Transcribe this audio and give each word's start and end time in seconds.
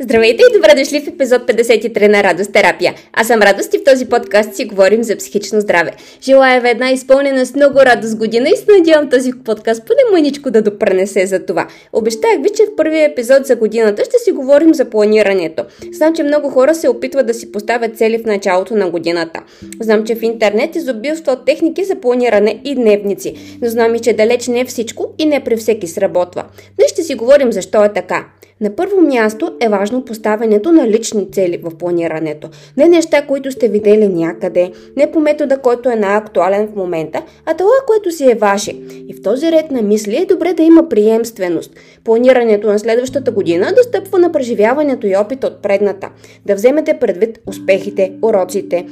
Здравейте 0.00 0.42
и 0.42 0.56
добре 0.56 0.74
дошли 0.74 1.00
в 1.00 1.08
епизод 1.08 1.42
53 1.42 2.08
на 2.08 2.22
Радост 2.22 2.52
терапия. 2.52 2.94
Аз 3.12 3.26
съм 3.26 3.42
Радост 3.42 3.74
и 3.74 3.78
в 3.78 3.84
този 3.84 4.06
подкаст 4.06 4.54
си 4.54 4.64
говорим 4.64 5.04
за 5.04 5.16
психично 5.16 5.60
здраве. 5.60 5.90
Желая 6.22 6.60
ви 6.60 6.68
една 6.68 6.90
изпълнена 6.90 7.46
с 7.46 7.54
много 7.54 7.78
радост 7.78 8.16
година 8.16 8.48
и 8.48 8.56
се 8.56 8.64
надявам 8.78 9.10
този 9.10 9.32
подкаст 9.44 9.86
поне 9.86 10.00
мъничко 10.12 10.50
да 10.50 10.62
допренесе 10.62 11.26
за 11.26 11.46
това. 11.46 11.68
Обещах 11.92 12.30
ви, 12.42 12.48
че 12.56 12.62
в 12.62 12.76
първия 12.76 13.04
епизод 13.04 13.46
за 13.46 13.56
годината 13.56 14.04
ще 14.04 14.18
си 14.18 14.32
говорим 14.32 14.74
за 14.74 14.84
планирането. 14.84 15.64
Знам, 15.92 16.14
че 16.14 16.22
много 16.22 16.50
хора 16.50 16.74
се 16.74 16.88
опитват 16.88 17.26
да 17.26 17.34
си 17.34 17.52
поставят 17.52 17.96
цели 17.96 18.18
в 18.18 18.26
началото 18.26 18.76
на 18.76 18.90
годината. 18.90 19.40
Знам, 19.80 20.04
че 20.04 20.14
в 20.14 20.22
интернет 20.22 20.76
изобилства 20.76 21.32
от 21.32 21.44
техники 21.44 21.84
за 21.84 21.94
планиране 21.94 22.60
и 22.64 22.74
дневници, 22.74 23.58
но 23.62 23.68
знам 23.68 23.94
и, 23.94 24.00
че 24.00 24.12
далеч 24.12 24.48
не 24.48 24.60
е 24.60 24.64
всичко 24.64 25.14
и 25.18 25.26
не 25.26 25.44
при 25.44 25.56
всеки 25.56 25.86
сработва. 25.86 26.44
Днес 26.76 26.90
ще 26.90 27.02
си 27.02 27.14
говорим 27.14 27.52
защо 27.52 27.84
е 27.84 27.92
така. 27.92 28.24
На 28.60 28.70
първо 28.70 29.00
място 29.00 29.52
е 29.60 29.68
важно 29.68 30.04
поставянето 30.04 30.72
на 30.72 30.88
лични 30.88 31.30
цели 31.32 31.60
в 31.62 31.76
планирането. 31.78 32.48
Не 32.76 32.88
неща, 32.88 33.26
които 33.26 33.52
сте 33.52 33.68
видели 33.68 34.08
някъде, 34.08 34.72
не 34.96 35.10
по 35.10 35.20
метода, 35.20 35.58
който 35.58 35.88
е 35.88 35.96
най-актуален 35.96 36.68
в 36.68 36.76
момента, 36.76 37.22
а 37.46 37.54
това, 37.54 37.70
което 37.86 38.10
си 38.10 38.30
е 38.30 38.34
ваше. 38.34 38.70
И 39.08 39.14
в 39.14 39.22
този 39.22 39.52
ред 39.52 39.70
на 39.70 39.82
мисли 39.82 40.16
е 40.16 40.26
добре 40.26 40.54
да 40.54 40.62
има 40.62 40.88
приемственост. 40.88 41.72
Планирането 42.04 42.66
на 42.66 42.78
следващата 42.78 43.30
година 43.30 43.72
да 43.76 43.82
стъпва 43.82 44.18
на 44.18 44.32
преживяването 44.32 45.06
и 45.06 45.16
опита 45.16 45.46
от 45.46 45.62
предната. 45.62 46.10
Да 46.46 46.54
вземете 46.54 46.98
предвид 46.98 47.38
успехите, 47.46 48.12
уроците, 48.22 48.86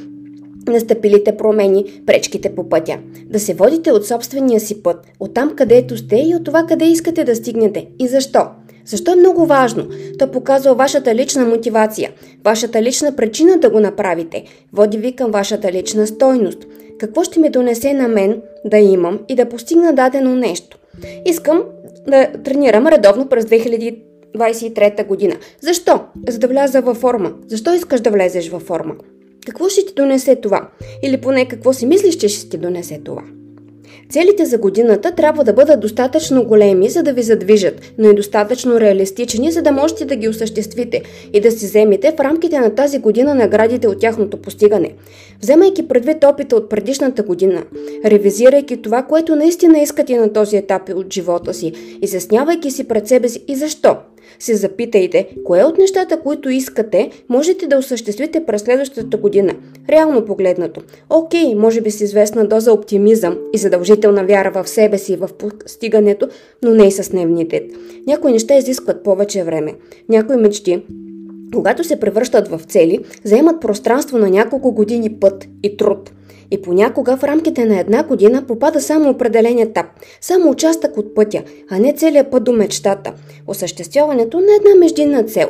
настъпилите 0.70 1.37
промени, 1.37 2.03
пречките 2.06 2.55
по 2.55 2.69
пътя. 2.69 2.98
Да 3.25 3.41
се 3.41 3.55
водите 3.55 3.92
от 3.92 4.06
собствения 4.06 4.61
си 4.61 4.83
път, 4.83 5.06
от 5.20 5.34
там 5.34 5.56
където 5.56 5.97
сте 5.97 6.17
и 6.17 6.34
от 6.34 6.45
това 6.45 6.67
къде 6.69 6.84
искате 6.84 7.25
да 7.25 7.37
стигнете 7.37 7.87
и 7.98 8.09
защо. 8.09 8.47
Защо 8.86 9.12
е 9.12 9.16
много 9.16 9.46
важно? 9.46 9.88
То 10.18 10.30
показва 10.30 10.74
вашата 10.74 11.14
лична 11.14 11.44
мотивация, 11.44 12.11
вашата 12.44 12.83
лична 12.83 13.16
причина 13.16 13.58
да 13.58 13.70
го 13.70 13.80
направите, 13.80 14.44
води 14.72 14.98
ви 14.98 15.12
към 15.12 15.30
вашата 15.30 15.72
лична 15.72 16.06
стойност. 16.06 16.66
Какво 16.98 17.24
ще 17.24 17.41
ми 17.41 17.50
донесе 17.50 17.92
на 17.92 18.08
мен 18.08 18.42
да 18.64 18.78
имам 18.78 19.20
и 19.28 19.34
да 19.34 19.48
постигна 19.48 19.92
дадено 19.92 20.36
нещо? 20.36 20.78
Искам 21.27 21.62
да 22.08 22.28
тренирам 22.44 22.86
редовно 22.86 23.28
през 23.28 23.44
2023 23.44 25.06
година. 25.06 25.36
Защо? 25.61 26.00
За 26.28 26.39
да 26.39 26.48
вляза 26.48 26.80
във 26.80 26.96
форма. 26.96 27.33
Защо 27.46 27.74
искаш 27.74 28.00
да 28.00 28.11
влезеш 28.11 28.48
във 28.48 28.62
форма? 28.62 28.94
Какво 29.46 29.68
ще 29.68 29.86
ти 29.86 29.94
донесе 29.94 30.36
това? 30.36 30.68
Или 31.02 31.16
поне 31.16 31.48
какво 31.48 31.72
си 31.72 31.86
мислиш, 31.86 32.16
че 32.16 32.28
ще 32.28 32.48
ти 32.48 32.58
донесе 32.58 33.00
това? 33.05 33.22
Целите 34.10 34.44
за 34.44 34.58
годината 34.58 35.12
трябва 35.12 35.44
да 35.44 35.52
бъдат 35.52 35.80
достатъчно 35.80 36.44
големи, 36.44 36.90
за 36.90 37.02
да 37.02 37.12
ви 37.12 37.22
задвижат, 37.22 37.80
но 37.98 38.10
и 38.10 38.14
достатъчно 38.14 38.80
реалистични, 38.80 39.52
за 39.52 39.62
да 39.62 39.72
можете 39.72 40.04
да 40.04 40.16
ги 40.16 40.28
осъществите 40.28 41.02
и 41.32 41.40
да 41.40 41.50
си 41.50 41.66
вземете 41.66 42.14
в 42.16 42.20
рамките 42.20 42.58
на 42.58 42.74
тази 42.74 42.98
година 42.98 43.34
наградите 43.34 43.88
от 43.88 44.00
тяхното 44.00 44.36
постигане. 44.36 44.94
Вземайки 45.42 45.88
предвид 45.88 46.24
опита 46.24 46.56
от 46.56 46.68
предишната 46.68 47.22
година, 47.22 47.62
ревизирайки 48.04 48.82
това, 48.82 49.02
което 49.02 49.36
наистина 49.36 49.78
искате 49.78 50.16
на 50.18 50.32
този 50.32 50.56
етап 50.56 50.82
от 50.94 51.12
живота 51.12 51.54
си, 51.54 51.72
изяснявайки 52.02 52.70
си 52.70 52.88
пред 52.88 53.08
себе 53.08 53.28
си 53.28 53.44
и 53.48 53.56
защо– 53.56 53.96
се 54.38 54.55
запитайте, 54.55 55.28
кое 55.44 55.64
от 55.64 55.78
нещата, 55.78 56.20
които 56.20 56.50
искате, 56.50 57.10
можете 57.28 57.66
да 57.66 57.78
осъществите 57.78 58.46
през 58.46 58.62
следващата 58.62 59.16
година. 59.16 59.55
Реално 59.88 60.24
погледнато. 60.24 60.80
Окей, 61.10 61.55
може 61.55 61.80
би 61.80 61.91
с 61.91 62.00
известна 62.00 62.48
доза 62.48 62.72
оптимизъм 62.72 63.38
и 63.52 63.58
задължителна 63.58 64.24
вяра 64.24 64.50
в 64.50 64.68
себе 64.68 64.98
си 64.98 65.12
и 65.12 65.16
в 65.16 65.28
постигането, 65.38 66.28
но 66.62 66.74
не 66.74 66.86
и 66.86 66.92
с 66.92 67.10
дневните. 67.10 67.62
Някои 68.06 68.33
неща 68.33 68.56
изискват 68.56 69.02
повече 69.02 69.44
време. 69.44 69.74
Някои 70.08 70.36
мечти 70.36 70.83
когато 71.55 71.84
се 71.84 72.00
превръщат 72.00 72.48
в 72.48 72.61
цели, 72.68 72.98
заемат 73.24 73.61
пространство 73.61 74.18
на 74.18 74.30
няколко 74.30 74.72
години 74.72 75.12
път 75.20 75.48
и 75.62 75.77
труд. 75.77 76.11
И 76.51 76.62
понякога 76.62 77.17
в 77.17 77.24
рамките 77.24 77.64
на 77.64 77.80
една 77.80 78.02
година 78.02 78.45
попада 78.46 78.80
само 78.80 79.11
определен 79.11 79.58
етап, 79.58 79.86
само 80.20 80.51
участък 80.51 80.96
от 80.96 81.14
пътя, 81.14 81.42
а 81.70 81.79
не 81.79 81.92
целият 81.92 82.30
път 82.30 82.45
до 82.45 82.52
мечтата, 82.52 83.12
осъществяването 83.46 84.36
на 84.36 84.57
една 84.57 84.80
междинна 84.80 85.23
цел. 85.23 85.48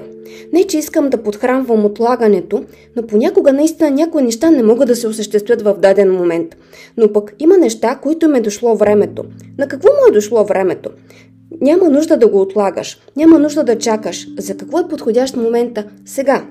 Не, 0.53 0.65
че 0.65 0.79
искам 0.79 1.11
да 1.11 1.23
подхранвам 1.23 1.85
отлагането, 1.85 2.65
но 2.97 3.03
понякога 3.03 3.53
наистина 3.53 3.91
някои 3.91 4.23
неща 4.23 4.51
не 4.51 4.63
могат 4.63 4.89
да 4.89 4.97
се 4.97 5.09
осъществят 5.09 5.63
в 5.63 5.75
даден 5.79 6.13
момент. 6.13 6.57
Но 6.97 7.13
пък 7.13 7.35
има 7.39 7.59
неща, 7.59 7.99
които 8.03 8.29
ме 8.29 8.41
дошло 8.41 8.77
времето. 8.77 9.25
На 9.59 9.69
какво 9.69 9.89
му 9.89 10.09
е 10.09 10.13
дошло 10.13 10.45
времето? 10.45 10.91
Няма 11.61 11.89
нужда 11.89 12.17
да 12.17 12.29
го 12.29 12.41
отлагаш, 12.41 12.99
няма 13.17 13.39
нужда 13.39 13.65
да 13.65 13.79
чакаш. 13.79 14.29
За 14.39 14.57
какво 14.57 14.79
е 14.79 14.89
подходящ 14.89 15.37
момента? 15.37 15.85
Сега. 16.05 16.45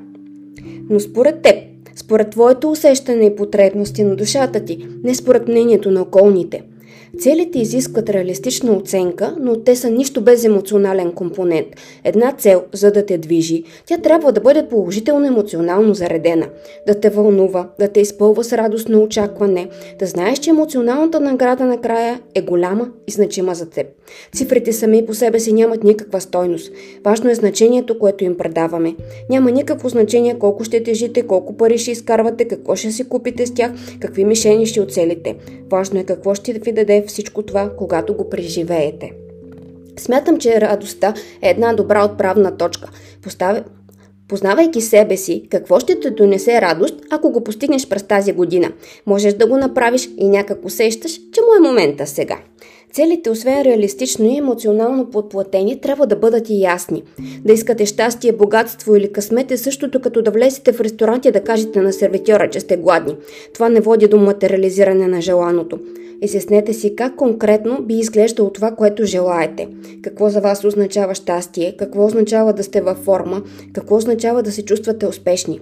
Но 0.89 0.99
според 0.99 1.41
теб, 1.41 1.55
според 1.95 2.29
твоето 2.29 2.71
усещане 2.71 3.25
и 3.25 3.35
потребности 3.35 4.03
на 4.03 4.15
душата 4.15 4.65
ти, 4.65 4.87
не 5.03 5.15
според 5.15 5.47
мнението 5.47 5.91
на 5.91 6.01
околните– 6.01 6.61
Целите 7.19 7.59
изискват 7.59 8.09
реалистична 8.09 8.73
оценка, 8.73 9.35
но 9.39 9.59
те 9.59 9.75
са 9.75 9.89
нищо 9.89 10.21
без 10.21 10.43
емоционален 10.43 11.11
компонент. 11.11 11.67
Една 12.03 12.31
цел, 12.31 12.63
за 12.73 12.91
да 12.91 13.05
те 13.05 13.17
движи, 13.17 13.63
тя 13.85 13.97
трябва 13.97 14.31
да 14.31 14.41
бъде 14.41 14.67
положително 14.67 15.27
емоционално 15.27 15.93
заредена, 15.93 16.47
да 16.87 16.99
те 16.99 17.09
вълнува, 17.09 17.69
да 17.79 17.87
те 17.87 17.99
изпълва 17.99 18.43
с 18.43 18.53
радостно 18.53 19.03
очакване, 19.03 19.67
да 19.99 20.05
знаеш, 20.05 20.39
че 20.39 20.49
емоционалната 20.49 21.19
награда 21.19 21.65
накрая 21.65 22.19
е 22.35 22.41
голяма 22.41 22.89
и 23.07 23.11
значима 23.11 23.55
за 23.55 23.69
теб. 23.69 23.87
Цифрите 24.35 24.73
сами 24.73 25.05
по 25.05 25.13
себе 25.13 25.39
си 25.39 25.53
нямат 25.53 25.83
никаква 25.83 26.21
стойност. 26.21 26.71
Важно 27.05 27.29
е 27.29 27.35
значението, 27.35 27.99
което 27.99 28.23
им 28.23 28.37
предаваме. 28.37 28.95
Няма 29.29 29.51
никакво 29.51 29.89
значение 29.89 30.39
колко 30.39 30.63
ще 30.63 30.83
тежите, 30.83 31.21
колко 31.21 31.57
пари 31.57 31.77
ще 31.77 31.91
изкарвате, 31.91 32.45
какво 32.45 32.75
ще 32.75 32.91
си 32.91 33.09
купите 33.09 33.45
с 33.45 33.53
тях, 33.53 33.71
какви 33.99 34.25
мишени 34.25 34.65
ще 34.65 34.81
оцелите. 34.81 35.35
Важно 35.71 35.99
е 35.99 36.03
какво 36.03 36.35
ще 36.35 36.53
ви 36.53 36.71
даде 36.71 37.04
всичко 37.07 37.43
това, 37.43 37.71
когато 37.77 38.13
го 38.13 38.29
преживеете. 38.29 39.11
Смятам, 39.97 40.37
че 40.37 40.61
радостта 40.61 41.13
е 41.41 41.49
една 41.49 41.73
добра 41.73 42.05
отправна 42.05 42.57
точка. 42.57 42.89
Поставя... 43.21 43.63
Познавайки 44.27 44.81
себе 44.81 45.17
си, 45.17 45.47
какво 45.51 45.79
ще 45.79 45.99
те 45.99 46.11
донесе 46.11 46.61
радост, 46.61 46.95
ако 47.09 47.31
го 47.31 47.43
постигнеш 47.43 47.87
през 47.89 48.03
тази 48.03 48.33
година? 48.33 48.71
Можеш 49.05 49.33
да 49.33 49.47
го 49.47 49.57
направиш 49.57 50.09
и 50.17 50.29
някак 50.29 50.65
усещаш, 50.65 51.13
че 51.13 51.41
му 51.41 51.65
е 51.65 51.67
момента 51.67 52.07
сега. 52.07 52.37
Целите, 52.95 53.29
освен 53.29 53.61
реалистично 53.61 54.25
и 54.25 54.37
емоционално 54.37 55.09
подплатени, 55.09 55.81
трябва 55.81 56.07
да 56.07 56.15
бъдат 56.15 56.49
и 56.49 56.61
ясни. 56.61 57.03
Да 57.45 57.53
искате 57.53 57.85
щастие, 57.85 58.31
богатство 58.31 58.95
или 58.95 59.11
късмет 59.11 59.51
е 59.51 59.57
същото 59.57 59.99
като 59.99 60.21
да 60.21 60.31
влезете 60.31 60.71
в 60.71 60.81
ресторант 60.81 61.25
и 61.25 61.31
да 61.31 61.43
кажете 61.43 61.81
на 61.81 61.93
сервитьора, 61.93 62.49
че 62.49 62.59
сте 62.59 62.77
гладни. 62.77 63.15
Това 63.53 63.69
не 63.69 63.81
води 63.81 64.07
до 64.07 64.17
материализиране 64.17 65.07
на 65.07 65.21
желаното. 65.21 65.79
Изяснете 66.21 66.73
си 66.73 66.95
как 66.95 67.15
конкретно 67.15 67.81
би 67.81 67.93
изглеждало 67.93 68.49
това, 68.49 68.71
което 68.71 69.05
желаете. 69.05 69.67
Какво 70.01 70.29
за 70.29 70.41
вас 70.41 70.63
означава 70.63 71.15
щастие, 71.15 71.75
какво 71.77 72.05
означава 72.05 72.53
да 72.53 72.63
сте 72.63 72.81
във 72.81 72.97
форма, 72.97 73.43
какво 73.73 73.95
означава 73.95 74.43
да 74.43 74.51
се 74.51 74.65
чувствате 74.65 75.07
успешни. 75.07 75.59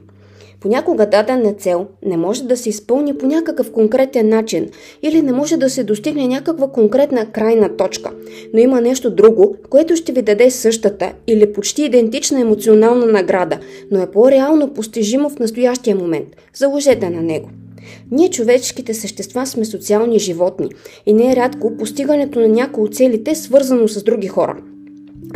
Понякога 0.63 1.05
дадена 1.05 1.53
цел 1.53 1.87
не 2.05 2.17
може 2.17 2.43
да 2.43 2.57
се 2.57 2.69
изпълни 2.69 3.17
по 3.17 3.25
някакъв 3.25 3.71
конкретен 3.71 4.29
начин 4.29 4.69
или 5.01 5.21
не 5.21 5.31
може 5.31 5.57
да 5.57 5.69
се 5.69 5.83
достигне 5.83 6.27
някаква 6.27 6.67
конкретна 6.67 7.25
крайна 7.25 7.77
точка, 7.77 8.11
но 8.53 8.59
има 8.59 8.81
нещо 8.81 9.11
друго, 9.11 9.55
което 9.69 9.95
ще 9.95 10.11
ви 10.11 10.21
даде 10.21 10.51
същата 10.51 11.13
или 11.27 11.53
почти 11.53 11.83
идентична 11.83 12.39
емоционална 12.41 13.05
награда, 13.05 13.59
но 13.91 14.01
е 14.01 14.11
по-реално 14.11 14.73
постижимо 14.73 15.29
в 15.29 15.39
настоящия 15.39 15.95
момент. 15.95 16.27
Заложете 16.53 17.09
на 17.09 17.21
него. 17.21 17.49
Ние, 18.11 18.29
човешките 18.29 18.93
същества, 18.93 19.45
сме 19.45 19.65
социални 19.65 20.19
животни 20.19 20.69
и 21.05 21.13
не 21.13 21.31
е 21.31 21.35
рядко 21.35 21.77
постигането 21.77 22.39
на 22.39 22.47
някои 22.47 22.83
от 22.83 22.95
целите 22.95 23.35
свързано 23.35 23.87
с 23.87 24.03
други 24.03 24.27
хора. 24.27 24.57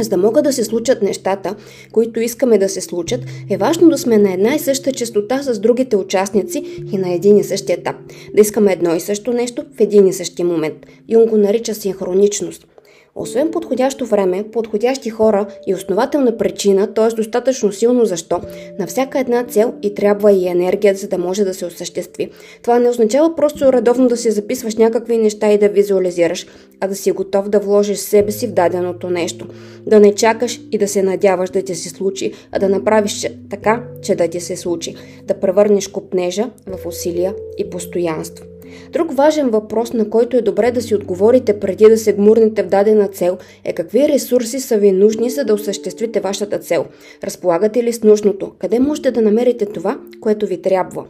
За 0.02 0.10
да 0.10 0.18
могат 0.18 0.44
да 0.44 0.54
се 0.54 0.64
случат 0.64 1.02
нещата, 1.02 1.56
които 1.92 2.20
искаме 2.20 2.58
да 2.58 2.70
се 2.70 2.82
случат, 2.82 3.22
е 3.50 3.58
важно 3.58 3.90
да 3.90 3.98
сме 3.98 4.18
на 4.18 4.34
една 4.34 4.56
и 4.56 4.60
съща 4.60 4.92
частота 4.92 5.44
с 5.44 5.60
другите 5.60 5.96
участници 5.96 6.82
и 6.94 6.98
на 6.98 7.14
един 7.14 7.38
и 7.38 7.44
същия 7.44 7.74
етап. 7.74 7.96
Да 8.36 8.42
искаме 8.42 8.74
едно 8.74 8.96
и 8.96 9.00
също 9.00 9.34
нещо 9.34 9.66
в 9.78 9.80
един 9.80 10.08
и 10.08 10.14
същия 10.14 10.46
момент. 10.46 10.86
Юнг 11.10 11.30
го 11.30 11.38
нарича 11.38 11.76
синхроничност– 11.76 12.68
освен 13.18 13.52
подходящо 13.52 14.06
време, 14.06 14.44
подходящи 14.52 15.10
хора 15.10 15.48
и 15.68 15.76
основателна 15.76 16.38
причина, 16.38 16.94
т.е. 16.94 17.16
достатъчно 17.16 17.72
силно 17.72 18.06
защо, 18.06 18.42
на 18.80 18.88
всяка 18.88 19.20
една 19.20 19.44
цел 19.44 19.74
и 19.82 19.94
трябва 19.94 20.32
и 20.32 20.48
енергия, 20.48 20.96
за 20.96 21.08
да 21.08 21.18
може 21.18 21.44
да 21.44 21.54
се 21.54 21.66
осъществи. 21.66 22.30
Това 22.62 22.80
не 22.80 22.90
означава 22.90 23.36
просто 23.36 23.74
редовно 23.74 24.08
да 24.08 24.18
си 24.18 24.32
записваш 24.32 24.76
някакви 24.76 25.18
неща 25.18 25.52
и 25.52 25.58
да 25.58 25.70
визуализираш, 25.70 26.48
а 26.80 26.88
да 26.88 26.96
си 26.96 27.12
готов 27.12 27.50
да 27.50 27.60
вложиш 27.60 27.98
себе 27.98 28.32
си 28.32 28.48
в 28.48 28.52
даденото 28.52 29.10
нещо. 29.10 29.48
Да 29.86 30.00
не 30.00 30.16
чакаш 30.16 30.62
и 30.72 30.78
да 30.78 30.88
се 30.88 31.04
надяваш 31.04 31.50
да 31.50 31.62
ти 31.62 31.76
се 31.76 31.90
случи, 31.90 32.34
а 32.52 32.60
да 32.60 32.70
направиш 32.70 33.28
така, 33.50 33.84
че 34.02 34.16
да 34.16 34.28
ти 34.28 34.40
се 34.40 34.58
случи. 34.58 34.96
Да 35.24 35.40
превърнеш 35.40 35.88
купнежа 35.88 36.50
в 36.68 36.86
усилия 36.86 37.36
и 37.58 37.70
постоянство. 37.70 38.46
Друг 38.92 39.14
важен 39.14 39.50
въпрос, 39.50 39.94
на 39.94 40.10
който 40.10 40.38
е 40.38 40.42
добре 40.42 40.72
да 40.72 40.82
си 40.82 40.96
отговорите 40.96 41.60
преди 41.60 41.86
да 41.86 41.98
се 41.98 42.14
гмурнете 42.14 42.64
в 42.64 42.68
дадена 42.68 43.08
цел, 43.08 43.38
е 43.64 43.74
какви 43.74 44.08
ресурси 44.08 44.60
са 44.60 44.78
ви 44.78 44.92
нужни, 44.92 45.30
за 45.30 45.46
да 45.46 45.54
осъществите 45.54 46.20
вашата 46.20 46.60
цел. 46.60 46.86
Разполагате 47.24 47.84
ли 47.84 47.94
с 47.94 48.04
нужното? 48.04 48.52
Къде 48.60 48.80
можете 48.80 49.12
да 49.12 49.22
намерите 49.22 49.66
това, 49.66 49.98
което 50.22 50.48
ви 50.48 50.62
трябва? 50.62 51.06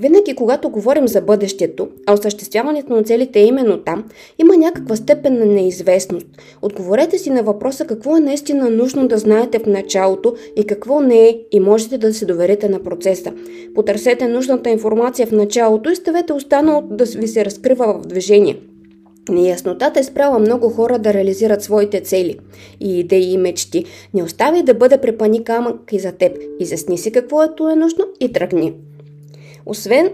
Винаги, 0.00 0.34
когато 0.34 0.70
говорим 0.70 1.08
за 1.08 1.20
бъдещето, 1.20 1.88
а 2.06 2.12
осъществяването 2.12 2.92
на 2.92 3.02
целите 3.02 3.40
е 3.40 3.46
именно 3.46 3.78
там, 3.78 4.04
има 4.38 4.56
някаква 4.56 4.96
степен 4.96 5.38
на 5.38 5.46
неизвестност. 5.46 6.26
Отговорете 6.62 7.18
си 7.18 7.30
на 7.30 7.42
въпроса 7.42 7.84
какво 7.84 8.16
е 8.16 8.20
наистина 8.20 8.70
нужно 8.70 9.08
да 9.08 9.18
знаете 9.18 9.58
в 9.58 9.66
началото 9.66 10.34
и 10.56 10.64
какво 10.64 11.00
не 11.00 11.28
е 11.28 11.38
и 11.52 11.60
можете 11.60 11.98
да 11.98 12.14
се 12.14 12.26
доверите 12.26 12.68
на 12.68 12.82
процеса. 12.82 13.32
Потърсете 13.74 14.28
нужната 14.28 14.70
информация 14.70 15.26
в 15.26 15.32
началото 15.32 15.90
и 15.90 15.96
ставете 15.96 16.32
останалото 16.32 16.96
да 16.96 17.04
ви 17.04 17.28
се 17.28 17.44
разкрива 17.44 17.94
в 17.94 18.06
движение. 18.06 18.56
Неяснотата 19.28 20.00
е 20.00 20.04
спряла 20.04 20.38
много 20.38 20.68
хора 20.68 20.98
да 20.98 21.14
реализират 21.14 21.62
своите 21.62 22.00
цели 22.00 22.38
и 22.80 23.00
идеи 23.00 23.32
и 23.32 23.38
мечти. 23.38 23.84
Не 24.14 24.22
остави 24.22 24.62
да 24.62 24.74
бъде 24.74 24.98
препани 24.98 25.44
камък 25.44 25.92
и 25.92 25.98
за 25.98 26.12
теб. 26.12 26.38
Изясни 26.60 26.98
си 26.98 27.12
какво 27.12 27.42
е 27.42 27.48
е 27.72 27.76
нужно 27.76 28.04
и 28.20 28.32
тръгни. 28.32 28.74
Освен 29.66 30.10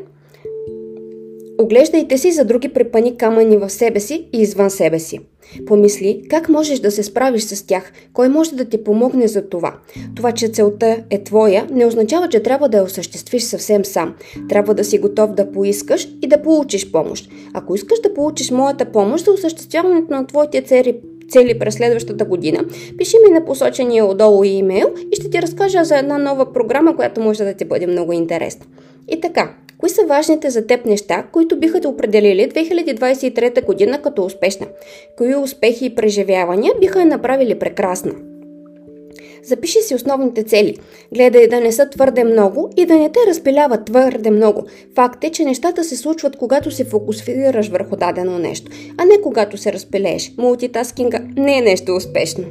Оглеждайте 1.60 2.18
си 2.18 2.32
за 2.32 2.44
други 2.44 2.68
препани 2.68 3.16
камъни 3.16 3.56
в 3.56 3.70
себе 3.70 4.00
си 4.00 4.28
и 4.32 4.40
извън 4.40 4.70
себе 4.70 4.98
си. 4.98 5.20
Помисли 5.66 6.22
как 6.30 6.48
можеш 6.48 6.78
да 6.78 6.90
се 6.90 7.02
справиш 7.02 7.42
с 7.42 7.66
тях, 7.66 7.92
кой 8.12 8.28
може 8.28 8.54
да 8.54 8.64
ти 8.64 8.84
помогне 8.84 9.28
за 9.28 9.48
това. 9.48 9.74
Това, 10.16 10.32
че 10.32 10.48
целта 10.48 11.04
е 11.10 11.24
твоя, 11.24 11.66
не 11.70 11.86
означава, 11.86 12.28
че 12.28 12.42
трябва 12.42 12.68
да 12.68 12.76
я 12.76 12.84
осъществиш 12.84 13.42
съвсем 13.42 13.84
сам. 13.84 14.14
Трябва 14.48 14.74
да 14.74 14.84
си 14.84 14.98
готов 14.98 15.32
да 15.32 15.52
поискаш 15.52 16.08
и 16.22 16.26
да 16.26 16.42
получиш 16.42 16.92
помощ. 16.92 17.30
Ако 17.54 17.74
искаш 17.74 18.00
да 18.00 18.14
получиш 18.14 18.50
моята 18.50 18.84
помощ 18.84 19.24
за 19.24 19.32
осъществяването 19.32 20.12
на 20.12 20.26
твоите 20.26 20.62
цели, 20.62 21.00
цели 21.28 21.58
през 21.58 21.74
следващата 21.74 22.24
година, 22.24 22.64
пиши 22.98 23.16
ми 23.26 23.34
на 23.34 23.44
посочения 23.44 24.06
отдолу 24.06 24.44
имейл 24.44 24.94
и 25.12 25.16
ще 25.16 25.30
ти 25.30 25.42
разкажа 25.42 25.84
за 25.84 25.98
една 25.98 26.18
нова 26.18 26.52
програма, 26.52 26.96
която 26.96 27.20
може 27.20 27.44
да 27.44 27.54
ти 27.54 27.64
бъде 27.64 27.86
много 27.86 28.12
интересна. 28.12 28.66
И 29.08 29.20
така, 29.20 29.54
кои 29.78 29.88
са 29.88 30.02
важните 30.06 30.50
за 30.50 30.66
теб 30.66 30.86
неща, 30.86 31.26
които 31.32 31.58
биха 31.58 31.80
те 31.80 31.88
определили 31.88 32.50
2023 32.50 33.64
година 33.64 34.02
като 34.02 34.24
успешна? 34.24 34.66
Кои 35.16 35.34
успехи 35.34 35.86
и 35.86 35.94
преживявания 35.94 36.72
биха 36.80 37.00
я 37.00 37.06
направили 37.06 37.58
прекрасна? 37.58 38.12
Запиши 39.44 39.80
си 39.80 39.94
основните 39.94 40.42
цели. 40.42 40.78
Гледай 41.14 41.48
да 41.48 41.60
не 41.60 41.72
са 41.72 41.90
твърде 41.90 42.24
много 42.24 42.70
и 42.76 42.86
да 42.86 42.96
не 42.96 43.12
те 43.12 43.18
разпиляват 43.28 43.84
твърде 43.84 44.30
много. 44.30 44.64
Факт 44.94 45.24
е, 45.24 45.30
че 45.30 45.44
нещата 45.44 45.84
се 45.84 45.96
случват, 45.96 46.36
когато 46.36 46.70
се 46.70 46.84
фокусираш 46.84 47.68
върху 47.68 47.96
дадено 47.96 48.38
нещо, 48.38 48.70
а 48.98 49.04
не 49.04 49.20
когато 49.22 49.56
се 49.56 49.72
разпилееш. 49.72 50.32
Мултитаскинга 50.38 51.20
не 51.36 51.58
е 51.58 51.62
нещо 51.62 51.96
успешно. 51.96 52.44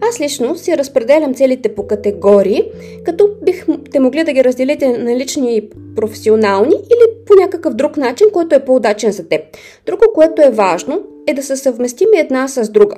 Аз 0.00 0.20
лично 0.20 0.56
си 0.56 0.76
разпределям 0.76 1.34
целите 1.34 1.74
по 1.74 1.86
категории, 1.86 2.62
като 3.04 3.30
бихте 3.42 4.00
могли 4.00 4.24
да 4.24 4.32
ги 4.32 4.44
разделите 4.44 4.88
на 4.88 5.16
лични 5.16 5.56
и 5.56 5.70
професионални 5.96 6.74
или 6.74 7.24
по 7.26 7.34
някакъв 7.34 7.74
друг 7.74 7.96
начин, 7.96 8.26
който 8.32 8.54
е 8.54 8.64
по-удачен 8.64 9.12
за 9.12 9.28
теб. 9.28 9.40
Друго, 9.86 10.02
което 10.14 10.42
е 10.42 10.50
важно, 10.50 11.02
е 11.26 11.34
да 11.34 11.42
са 11.42 11.56
съвместими 11.56 12.18
една 12.18 12.48
с 12.48 12.70
друга 12.70 12.96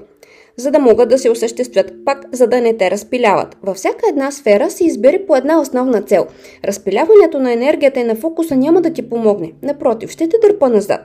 за 0.58 0.70
да 0.70 0.78
могат 0.78 1.08
да 1.08 1.18
се 1.18 1.30
осъществят, 1.30 1.92
пак 2.04 2.24
за 2.32 2.46
да 2.46 2.60
не 2.60 2.76
те 2.76 2.90
разпиляват. 2.90 3.56
Във 3.62 3.76
всяка 3.76 4.08
една 4.08 4.30
сфера 4.30 4.70
се 4.70 4.84
избери 4.84 5.26
по 5.26 5.36
една 5.36 5.60
основна 5.60 6.02
цел. 6.02 6.26
Разпиляването 6.64 7.38
на 7.38 7.52
енергията 7.52 8.00
и 8.00 8.04
на 8.04 8.14
фокуса 8.14 8.56
няма 8.56 8.80
да 8.80 8.92
ти 8.92 9.08
помогне. 9.08 9.52
Напротив, 9.62 10.10
ще 10.10 10.28
те 10.28 10.36
дърпа 10.42 10.68
назад. 10.68 11.00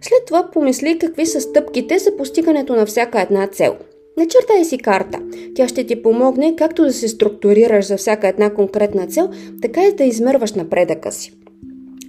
След 0.00 0.26
това 0.26 0.50
помисли 0.52 0.98
какви 0.98 1.26
са 1.26 1.40
стъпките 1.40 1.98
за 1.98 2.16
постигането 2.16 2.76
на 2.76 2.86
всяка 2.86 3.20
една 3.20 3.46
цел. 3.46 3.76
Начертай 4.16 4.64
си 4.64 4.78
карта. 4.78 5.18
Тя 5.54 5.68
ще 5.68 5.86
ти 5.86 6.02
помогне 6.02 6.56
както 6.56 6.82
да 6.82 6.92
се 6.92 7.08
структурираш 7.08 7.86
за 7.86 7.96
всяка 7.96 8.28
една 8.28 8.54
конкретна 8.54 9.06
цел, 9.06 9.30
така 9.62 9.84
и 9.84 9.92
да 9.92 10.04
измерваш 10.04 10.52
напредъка 10.52 11.12
си. 11.12 11.32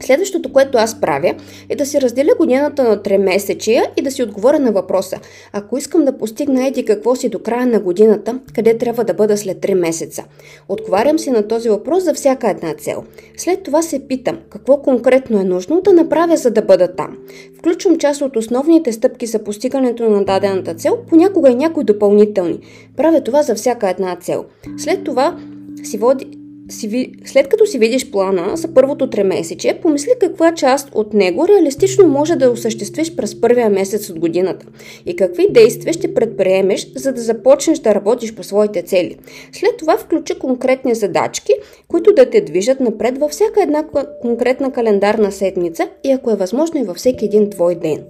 Следващото, 0.09 0.53
което 0.53 0.77
аз 0.77 1.01
правя, 1.01 1.33
е 1.69 1.75
да 1.75 1.85
си 1.85 2.01
разделя 2.01 2.31
годината 2.37 2.83
на 2.83 2.97
3 2.97 3.17
месечия 3.17 3.83
и 3.97 4.01
да 4.01 4.11
си 4.11 4.23
отговоря 4.23 4.59
на 4.59 4.71
въпроса. 4.71 5.19
Ако 5.53 5.77
искам 5.77 6.05
да 6.05 6.17
постигна 6.17 6.67
еди 6.67 6.85
какво 6.85 7.15
си 7.15 7.29
до 7.29 7.39
края 7.39 7.67
на 7.67 7.79
годината, 7.79 8.39
къде 8.55 8.77
трябва 8.77 9.03
да 9.03 9.13
бъда 9.13 9.37
след 9.37 9.57
3 9.57 9.73
месеца? 9.73 10.23
Отговарям 10.69 11.19
си 11.19 11.31
на 11.31 11.47
този 11.47 11.69
въпрос 11.69 12.03
за 12.03 12.13
всяка 12.13 12.49
една 12.49 12.73
цел. 12.73 13.03
След 13.37 13.63
това 13.63 13.81
се 13.81 14.07
питам, 14.07 14.37
какво 14.49 14.77
конкретно 14.77 15.39
е 15.39 15.43
нужно 15.43 15.81
да 15.81 15.93
направя, 15.93 16.37
за 16.37 16.51
да 16.51 16.61
бъда 16.61 16.87
там. 16.95 17.17
Включвам 17.57 17.97
част 17.97 18.21
от 18.21 18.35
основните 18.35 18.91
стъпки 18.91 19.25
за 19.25 19.39
постигането 19.39 20.09
на 20.09 20.25
дадената 20.25 20.73
цел, 20.73 20.97
понякога 21.09 21.49
и 21.49 21.55
някои 21.55 21.83
допълнителни. 21.83 22.59
Правя 22.97 23.21
това 23.21 23.43
за 23.43 23.55
всяка 23.55 23.89
една 23.89 24.15
цел. 24.15 24.45
След 24.77 25.03
това 25.03 25.37
си 25.83 25.97
води, 25.97 26.38
си, 26.69 27.11
след 27.25 27.47
като 27.47 27.65
си 27.65 27.79
видиш 27.79 28.11
плана 28.11 28.57
за 28.57 28.73
първото 28.73 29.09
тремесечие, 29.09 29.79
помисли 29.81 30.11
каква 30.19 30.53
част 30.53 30.89
от 30.93 31.13
него 31.13 31.47
реалистично 31.47 32.07
може 32.07 32.35
да 32.35 32.51
осъществиш 32.51 33.15
през 33.15 33.41
първия 33.41 33.69
месец 33.69 34.09
от 34.09 34.19
годината 34.19 34.65
и 35.05 35.15
какви 35.15 35.47
действия 35.49 35.93
ще 35.93 36.13
предприемеш, 36.13 36.91
за 36.95 37.13
да 37.13 37.21
започнеш 37.21 37.79
да 37.79 37.95
работиш 37.95 38.35
по 38.35 38.43
своите 38.43 38.81
цели. 38.81 39.15
След 39.51 39.77
това 39.77 39.97
включи 39.97 40.39
конкретни 40.39 40.95
задачки, 40.95 41.53
които 41.87 42.13
да 42.13 42.29
те 42.29 42.41
движат 42.41 42.79
напред 42.79 43.17
във 43.17 43.31
всяка 43.31 43.63
една 43.63 43.83
конкретна 44.21 44.71
календарна 44.71 45.31
седмица 45.31 45.89
и 46.03 46.11
ако 46.11 46.31
е 46.31 46.35
възможно 46.35 46.79
и 46.79 46.83
във 46.83 46.97
всеки 46.97 47.25
един 47.25 47.49
твой 47.49 47.75
ден. 47.75 48.03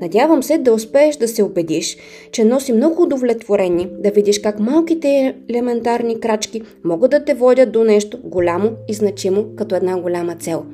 Надявам 0.00 0.42
се 0.42 0.58
да 0.58 0.72
успееш 0.72 1.16
да 1.16 1.28
се 1.28 1.42
убедиш, 1.42 1.96
че 2.32 2.44
носи 2.44 2.72
много 2.72 3.02
удовлетворение 3.02 3.88
да 3.98 4.10
видиш 4.10 4.38
как 4.38 4.60
малките 4.60 5.34
елементарни 5.48 6.20
крачки 6.20 6.62
могат 6.84 7.10
да 7.10 7.24
те 7.24 7.34
водят 7.34 7.72
до 7.72 7.84
нещо, 7.84 8.05
нещо 8.06 8.18
голямо 8.24 8.70
и 8.88 8.94
значимо 8.94 9.56
като 9.56 9.74
една 9.74 10.00
голяма 10.00 10.36
цел. 10.36 10.66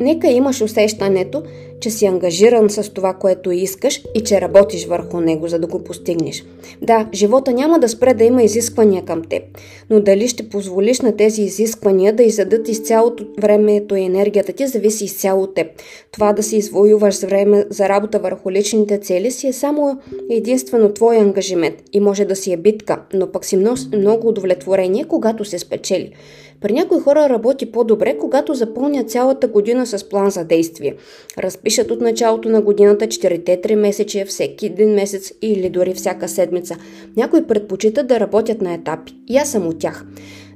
Нека 0.00 0.28
имаш 0.28 0.60
усещането, 0.60 1.42
че 1.80 1.90
си 1.90 2.06
ангажиран 2.06 2.70
с 2.70 2.90
това, 2.92 3.14
което 3.14 3.50
искаш 3.50 4.02
и 4.14 4.20
че 4.20 4.40
работиш 4.40 4.86
върху 4.86 5.20
него, 5.20 5.48
за 5.48 5.58
да 5.58 5.66
го 5.66 5.84
постигнеш. 5.84 6.44
Да, 6.82 7.08
живота 7.14 7.52
няма 7.52 7.78
да 7.78 7.88
спре 7.88 8.14
да 8.14 8.24
има 8.24 8.42
изисквания 8.42 9.04
към 9.04 9.24
теб, 9.24 9.42
но 9.90 10.00
дали 10.00 10.28
ще 10.28 10.48
позволиш 10.48 11.00
на 11.00 11.16
тези 11.16 11.42
изисквания 11.42 12.12
да 12.12 12.22
изядат 12.22 12.68
изцялото 12.68 13.26
времето 13.38 13.96
и 13.96 14.02
енергията 14.02 14.52
ти, 14.52 14.66
зависи 14.66 15.04
изцяло 15.04 15.42
от 15.42 15.54
теб. 15.54 15.66
Това 16.12 16.32
да 16.32 16.42
си 16.42 16.56
извоюваш 16.56 17.22
време 17.22 17.64
за 17.70 17.88
работа 17.88 18.18
върху 18.18 18.50
личните 18.50 18.98
цели 18.98 19.30
си 19.30 19.48
е 19.48 19.52
само 19.52 19.98
единствено 20.30 20.92
твой 20.92 21.16
ангажимент 21.16 21.74
и 21.92 22.00
може 22.00 22.24
да 22.24 22.36
си 22.36 22.52
е 22.52 22.56
битка, 22.56 23.02
но 23.14 23.32
пък 23.32 23.44
си 23.44 23.56
много 23.96 24.28
удовлетворение, 24.28 25.04
когато 25.04 25.44
се 25.44 25.58
спечели. 25.58 26.12
При 26.60 26.72
някои 26.72 27.00
хора 27.00 27.28
работи 27.28 27.72
по-добре, 27.72 28.18
когато 28.18 28.54
запълнят 28.54 29.10
цялата 29.10 29.48
година 29.48 29.86
с 29.86 30.08
план 30.08 30.30
за 30.30 30.44
действие. 30.44 30.94
Разпишат 31.38 31.90
от 31.90 32.00
началото 32.00 32.48
на 32.48 32.62
годината 32.62 33.06
4-3 33.06 33.74
месече, 33.74 34.24
всеки 34.24 34.66
един 34.66 34.94
месец 34.94 35.32
или 35.42 35.70
дори 35.70 35.94
всяка 35.94 36.28
седмица. 36.28 36.76
Някои 37.16 37.46
предпочитат 37.46 38.06
да 38.06 38.20
работят 38.20 38.62
на 38.62 38.74
етапи. 38.74 39.14
И 39.28 39.36
аз 39.36 39.50
съм 39.50 39.66
от 39.66 39.78
тях 39.78 40.04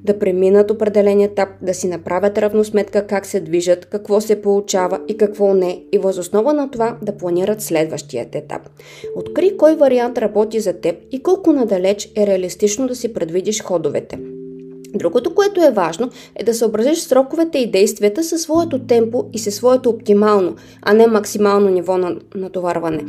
да 0.04 0.18
преминат 0.18 0.70
определен 0.70 1.20
етап, 1.20 1.48
да 1.62 1.74
си 1.74 1.88
направят 1.88 2.38
равносметка 2.38 3.06
как 3.06 3.26
се 3.26 3.40
движат, 3.40 3.84
какво 3.86 4.20
се 4.20 4.42
получава 4.42 5.00
и 5.08 5.16
какво 5.16 5.54
не 5.54 5.82
и 5.92 5.98
възоснова 5.98 6.52
на 6.52 6.70
това 6.70 6.96
да 7.02 7.16
планират 7.16 7.62
следващият 7.62 8.34
етап. 8.34 8.62
Откри 9.16 9.56
кой 9.56 9.76
вариант 9.76 10.18
работи 10.18 10.60
за 10.60 10.72
теб 10.72 10.96
и 11.12 11.22
колко 11.22 11.52
надалеч 11.52 12.10
е 12.16 12.26
реалистично 12.26 12.86
да 12.86 12.96
си 12.96 13.12
предвидиш 13.12 13.62
ходовете. 13.62 14.37
Другото, 14.94 15.34
което 15.34 15.64
е 15.64 15.70
важно, 15.70 16.10
е 16.36 16.44
да 16.44 16.54
съобразиш 16.54 16.98
сроковете 16.98 17.58
и 17.58 17.70
действията 17.70 18.24
със 18.24 18.42
своето 18.42 18.78
темпо 18.78 19.24
и 19.32 19.38
със 19.38 19.54
своето 19.54 19.90
оптимално, 19.90 20.56
а 20.82 20.94
не 20.94 21.06
максимално 21.06 21.68
ниво 21.68 21.98
на 21.98 22.16
натоварване. 22.34 23.04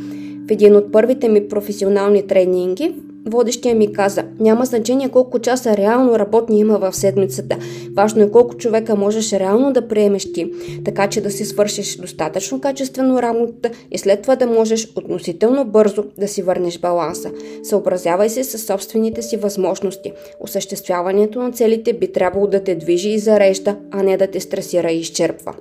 В 0.47 0.51
един 0.51 0.75
от 0.75 0.91
първите 0.91 1.29
ми 1.29 1.47
професионални 1.47 2.27
тренинги 2.27 2.95
Водещия 3.29 3.75
ми 3.75 3.93
каза, 3.93 4.23
няма 4.39 4.65
значение 4.65 5.09
колко 5.09 5.39
часа 5.39 5.77
реално 5.77 6.19
работни 6.19 6.59
има 6.59 6.77
в 6.79 6.95
седмицата. 6.95 7.57
Важно 7.95 8.23
е 8.23 8.31
колко 8.31 8.57
човека 8.57 8.95
можеш 8.95 9.33
реално 9.33 9.73
да 9.73 9.87
приемеш 9.87 10.33
ти, 10.33 10.51
така 10.85 11.09
че 11.09 11.21
да 11.21 11.31
си 11.31 11.45
свършиш 11.45 11.97
достатъчно 11.97 12.61
качествено 12.61 13.21
работата 13.21 13.69
и 13.91 13.97
след 13.97 14.21
това 14.21 14.35
да 14.35 14.47
можеш 14.47 14.87
относително 14.95 15.65
бързо 15.65 16.03
да 16.17 16.27
си 16.27 16.41
върнеш 16.41 16.79
баланса. 16.79 17.31
Съобразявай 17.63 18.29
се 18.29 18.43
с 18.43 18.57
собствените 18.57 19.21
си 19.21 19.37
възможности. 19.37 20.11
Осъществяването 20.39 21.39
на 21.39 21.51
целите 21.51 21.93
би 21.93 22.11
трябвало 22.11 22.47
да 22.47 22.63
те 22.63 22.75
движи 22.75 23.09
и 23.09 23.19
зарежда, 23.19 23.75
а 23.91 24.03
не 24.03 24.17
да 24.17 24.27
те 24.27 24.39
стресира 24.39 24.91
и 24.91 24.99
изчерпва. 24.99 25.53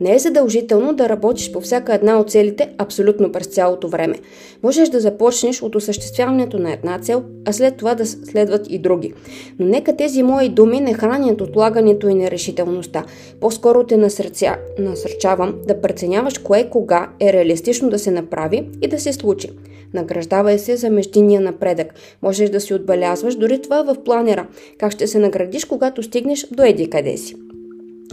Не 0.00 0.14
е 0.14 0.18
задължително 0.18 0.94
да 0.94 1.08
работиш 1.08 1.52
по 1.52 1.60
всяка 1.60 1.94
една 1.94 2.20
от 2.20 2.30
целите 2.30 2.70
абсолютно 2.78 3.32
през 3.32 3.46
цялото 3.46 3.88
време. 3.88 4.14
Можеш 4.62 4.88
да 4.88 5.00
започнеш 5.00 5.62
от 5.62 5.74
осъществяването 5.74 6.58
на 6.58 6.72
една 6.72 6.98
цел, 6.98 7.22
а 7.44 7.52
след 7.52 7.76
това 7.76 7.94
да 7.94 8.06
следват 8.06 8.66
и 8.70 8.78
други. 8.78 9.12
Но 9.58 9.66
нека 9.66 9.96
тези 9.96 10.22
мои 10.22 10.48
думи 10.48 10.80
не 10.80 10.94
хранят 10.94 11.40
отлагането 11.40 12.08
и 12.08 12.14
нерешителността. 12.14 13.04
По-скоро 13.40 13.84
те 13.84 13.96
насърця, 13.96 14.56
насърчавам 14.78 15.54
да 15.66 15.80
преценяваш 15.80 16.38
кое 16.38 16.70
кога 16.70 17.10
е 17.20 17.32
реалистично 17.32 17.90
да 17.90 17.98
се 17.98 18.10
направи 18.10 18.68
и 18.82 18.88
да 18.88 19.00
се 19.00 19.12
случи. 19.12 19.50
Награждавай 19.94 20.58
се 20.58 20.76
за 20.76 20.90
междинния 20.90 21.40
напредък. 21.40 21.94
Можеш 22.22 22.50
да 22.50 22.60
си 22.60 22.74
отбелязваш 22.74 23.34
дори 23.34 23.62
това 23.62 23.82
в 23.82 24.04
планера. 24.04 24.46
Как 24.78 24.92
ще 24.92 25.06
се 25.06 25.18
наградиш, 25.18 25.64
когато 25.64 26.02
стигнеш 26.02 26.46
до 26.50 26.62
еди 26.62 26.90
къде 26.90 27.16
си. 27.16 27.45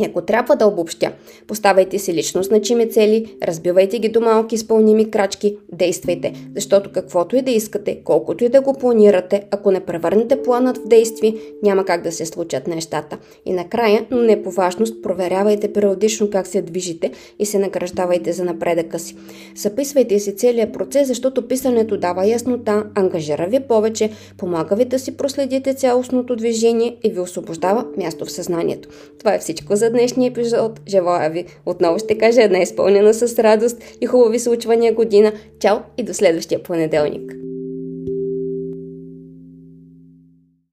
Ако 0.02 0.22
трябва 0.22 0.56
да 0.56 0.68
обобщя, 0.68 1.12
поставяйте 1.48 2.00
си 2.00 2.14
лично 2.14 2.44
значими 2.44 2.90
цели, 2.90 3.36
разбивайте 3.44 4.00
ги 4.00 4.10
до 4.10 4.22
малки 4.22 4.56
изпълними 4.56 5.12
крачки, 5.12 5.58
действайте, 5.72 6.34
защото 6.56 6.92
каквото 6.92 7.36
и 7.36 7.42
да 7.42 7.52
искате, 7.52 8.02
колкото 8.04 8.44
и 8.44 8.50
да 8.50 8.62
го 8.62 8.74
планирате, 8.74 9.44
ако 9.52 9.72
не 9.72 9.80
превърнете 9.80 10.42
планът 10.44 10.78
в 10.78 10.88
действие, 10.88 11.36
няма 11.64 11.86
как 11.86 12.02
да 12.02 12.12
се 12.12 12.26
случат 12.26 12.68
нещата. 12.68 13.18
И 13.46 13.54
накрая, 13.54 14.06
но 14.12 14.22
не 14.22 14.44
по 14.44 14.52
важност, 14.52 15.04
проверявайте 15.04 15.74
периодично 15.74 16.30
как 16.30 16.48
се 16.48 16.62
движите 16.62 17.12
и 17.40 17.46
се 17.46 17.60
награждавайте 17.60 18.34
за 18.34 18.44
напредъка 18.44 19.00
си. 19.00 19.16
Записвайте 19.56 20.20
си 20.20 20.36
целият 20.36 20.74
процес, 20.74 21.08
защото 21.08 21.48
писането 21.48 21.98
дава 21.98 22.28
яснота, 22.28 22.84
ангажира 22.96 23.48
ви 23.48 23.60
повече, 23.60 24.10
помага 24.38 24.76
ви 24.76 24.86
да 24.86 25.00
си 25.00 25.18
проследите 25.18 25.74
цялостното 25.74 26.36
движение 26.36 26.98
и 27.04 27.10
ви 27.10 27.20
освобождава 27.20 27.86
място 27.98 28.26
в 28.26 28.32
съзнанието. 28.32 28.90
Това 29.20 29.34
е 29.34 29.40
всичко 29.40 29.76
за 29.84 29.90
днешния 29.90 30.30
епизод. 30.30 30.82
Желая 30.88 31.30
ви, 31.30 31.46
отново 31.66 32.00
ще 32.00 32.18
кажа, 32.18 32.44
една 32.44 32.60
изпълнена 32.60 33.14
с 33.14 33.40
радост 33.40 33.84
и 34.02 34.06
хубави 34.06 34.40
случвания 34.40 34.94
година. 34.94 35.32
Чао 35.60 35.78
и 35.98 36.04
до 36.04 36.14
следващия 36.14 36.64
понеделник! 36.64 37.53